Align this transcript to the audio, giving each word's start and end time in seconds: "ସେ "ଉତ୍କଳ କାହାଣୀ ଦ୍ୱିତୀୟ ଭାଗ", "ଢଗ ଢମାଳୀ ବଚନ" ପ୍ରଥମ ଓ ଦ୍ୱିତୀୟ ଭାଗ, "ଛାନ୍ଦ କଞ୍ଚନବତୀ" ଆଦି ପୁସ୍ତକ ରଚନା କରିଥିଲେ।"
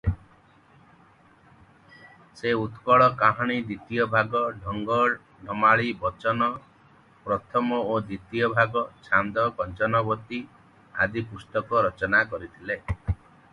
"ସେ 2.39 2.53
"ଉତ୍କଳ 2.59 3.09
କାହାଣୀ 3.19 3.57
ଦ୍ୱିତୀୟ 3.67 4.07
ଭାଗ", 4.15 4.39
"ଢଗ 4.63 4.97
ଢମାଳୀ 5.49 5.91
ବଚନ" 6.05 6.47
ପ୍ରଥମ 7.27 7.81
ଓ 7.97 8.01
ଦ୍ୱିତୀୟ 8.09 8.49
ଭାଗ, 8.57 8.83
"ଛାନ୍ଦ 9.09 9.47
କଞ୍ଚନବତୀ" 9.61 10.39
ଆଦି 11.05 11.23
ପୁସ୍ତକ 11.35 11.85
ରଚନା 11.89 12.23
କରିଥିଲେ।" 12.33 12.79